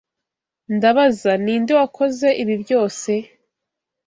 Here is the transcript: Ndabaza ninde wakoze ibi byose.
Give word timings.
Ndabaza 0.75 1.31
ninde 1.43 1.71
wakoze 1.79 2.27
ibi 2.41 2.55
byose. 2.63 3.11